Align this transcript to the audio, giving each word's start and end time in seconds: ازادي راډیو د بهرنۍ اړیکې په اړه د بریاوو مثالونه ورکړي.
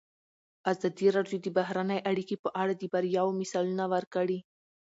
ازادي 0.71 1.07
راډیو 1.15 1.37
د 1.43 1.47
بهرنۍ 1.57 1.99
اړیکې 2.11 2.35
په 2.43 2.49
اړه 2.61 2.73
د 2.75 2.83
بریاوو 2.93 3.37
مثالونه 3.41 3.85
ورکړي. 3.93 4.39